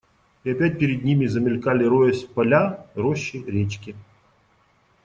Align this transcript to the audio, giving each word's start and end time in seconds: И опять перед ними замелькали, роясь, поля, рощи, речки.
И 0.43 0.49
опять 0.49 0.79
перед 0.79 1.03
ними 1.03 1.27
замелькали, 1.27 1.83
роясь, 1.83 2.23
поля, 2.23 2.87
рощи, 2.95 3.37
речки. 3.45 3.95